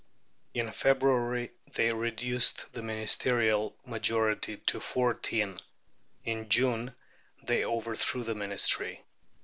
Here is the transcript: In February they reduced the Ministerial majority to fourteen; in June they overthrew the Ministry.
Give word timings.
In 0.55 0.71
February 0.71 1.51
they 1.73 1.91
reduced 1.93 2.73
the 2.73 2.81
Ministerial 2.81 3.75
majority 3.85 4.57
to 4.57 4.79
fourteen; 4.79 5.59
in 6.25 6.49
June 6.49 6.95
they 7.43 7.63
overthrew 7.63 8.23
the 8.23 8.33
Ministry. 8.33 9.03